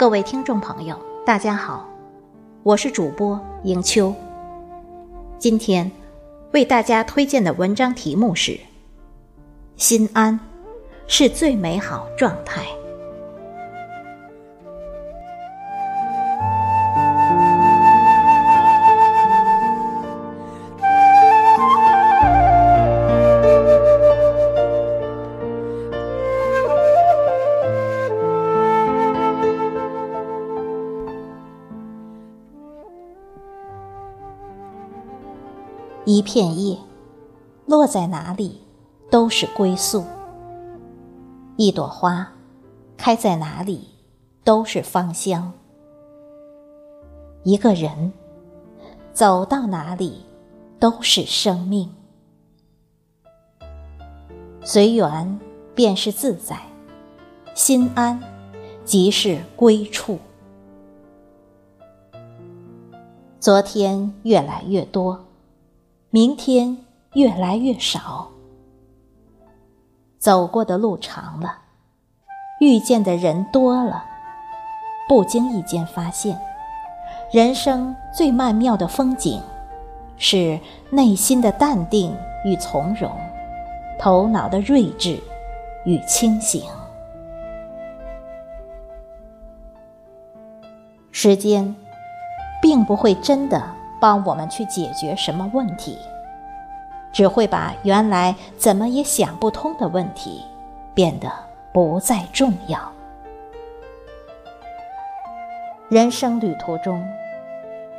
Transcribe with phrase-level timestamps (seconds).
[0.00, 1.86] 各位听众朋友，大家好，
[2.62, 4.14] 我是主播迎秋。
[5.38, 5.92] 今天
[6.52, 8.52] 为大家推荐的文章题目是
[9.76, 10.40] 《心安
[11.06, 12.62] 是最美好状态》。
[36.12, 36.76] 一片叶，
[37.66, 38.60] 落在哪里
[39.12, 40.02] 都是归宿；
[41.54, 42.28] 一朵花，
[42.96, 43.86] 开在哪里
[44.42, 45.52] 都是芳香；
[47.44, 48.12] 一个人，
[49.12, 50.24] 走到哪里
[50.80, 51.88] 都是生命。
[54.64, 55.38] 随缘
[55.76, 56.58] 便是自在，
[57.54, 58.20] 心安
[58.84, 60.18] 即是归处。
[63.38, 65.16] 昨天越来越多。
[66.12, 66.76] 明天
[67.12, 68.28] 越来越少，
[70.18, 71.58] 走过的路长了，
[72.60, 74.02] 遇见的人多了，
[75.08, 76.36] 不经意间发现，
[77.30, 79.40] 人生最曼妙的风景，
[80.16, 80.58] 是
[80.90, 82.12] 内心的淡定
[82.44, 83.08] 与从容，
[83.96, 85.16] 头脑的睿智
[85.84, 86.64] 与清醒。
[91.12, 91.72] 时间，
[92.60, 93.76] 并不会真的。
[94.00, 95.98] 帮我们去解决什么问题，
[97.12, 100.42] 只会把原来怎么也想不通的问题
[100.94, 101.30] 变得
[101.72, 102.80] 不再重要。
[105.88, 107.04] 人生旅途中，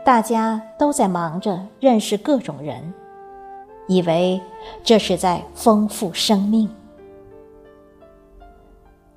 [0.04, 2.94] 大家都在忙着认识各种人，
[3.88, 4.42] 以为
[4.84, 6.70] 这是在丰富生命。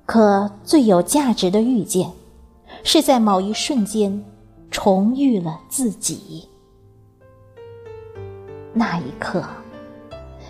[0.05, 2.11] 可最有价值的遇见，
[2.83, 4.23] 是在某一瞬间
[4.69, 6.47] 重遇了自己。
[8.77, 9.41] 那一刻，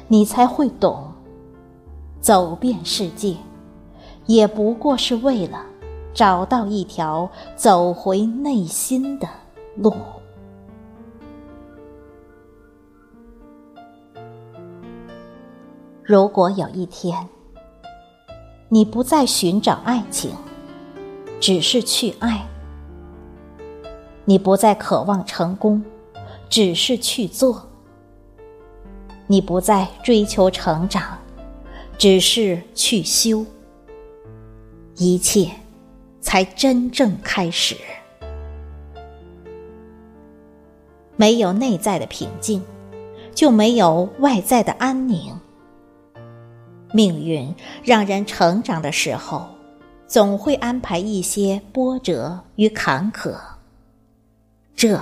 [0.08, 1.12] 你才会懂，
[2.20, 3.38] 走遍世界，
[4.26, 5.64] 也不过是为了
[6.12, 9.30] 找到一条走回内心的
[9.76, 9.94] 路。
[16.02, 17.30] 如果有一天，
[18.70, 20.32] 你不再寻找爱情，
[21.40, 22.40] 只是去爱；
[24.26, 25.84] 你不再渴望成功，
[26.50, 27.68] 只是去做。
[29.28, 31.18] 你不再追求成长，
[31.98, 33.46] 只是去修，
[34.98, 35.50] 一切
[36.22, 37.76] 才真正开始。
[41.16, 42.62] 没有内在的平静，
[43.34, 45.40] 就没有外在的安宁。
[46.94, 47.54] 命运
[47.84, 49.48] 让人成长的时候，
[50.08, 53.36] 总会安排一些波折与坎坷，
[54.76, 55.02] 这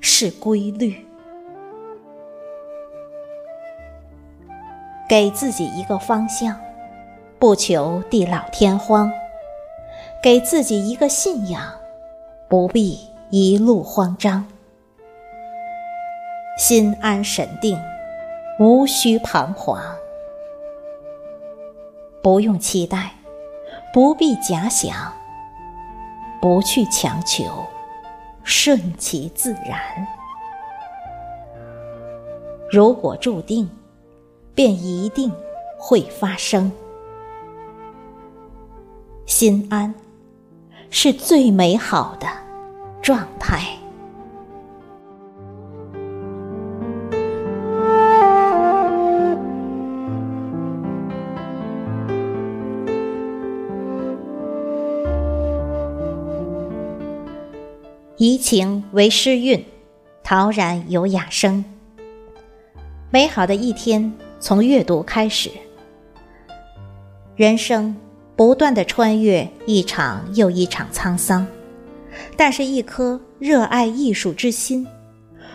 [0.00, 1.06] 是规律。
[5.14, 6.60] 给自己一个方向，
[7.38, 9.08] 不求地老天荒；
[10.20, 11.72] 给自己一个信仰，
[12.48, 12.98] 不必
[13.30, 14.44] 一路慌张。
[16.58, 17.80] 心安神定，
[18.58, 19.80] 无需彷徨。
[22.20, 23.12] 不用期待，
[23.92, 25.12] 不必假想，
[26.40, 27.44] 不去强求，
[28.42, 29.78] 顺其自然。
[32.68, 33.70] 如果注定。
[34.54, 35.32] 便一定
[35.76, 36.70] 会发生。
[39.26, 39.94] 心安
[40.90, 42.26] 是最美好的
[43.02, 43.62] 状态。
[58.16, 59.64] 怡情为诗韵，
[60.22, 61.64] 陶然有雅声。
[63.10, 64.12] 美好的一天。
[64.44, 65.50] 从阅读开始，
[67.34, 67.96] 人生
[68.36, 71.46] 不断的穿越一场又一场沧桑，
[72.36, 74.86] 但是，一颗热爱艺术之心，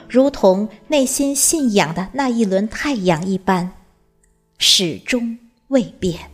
[0.10, 3.74] 如同内心信仰的那一轮太阳一般，
[4.58, 5.38] 始终
[5.68, 6.32] 未变。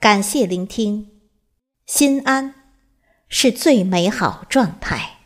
[0.00, 1.08] 感谢聆听，
[1.86, 2.52] 心安
[3.28, 5.17] 是最美好状态。